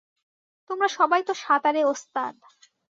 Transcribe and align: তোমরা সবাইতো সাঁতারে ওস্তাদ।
তোমরা 0.69 0.87
সবাইতো 0.97 1.31
সাঁতারে 1.43 1.81
ওস্তাদ। 1.83 2.35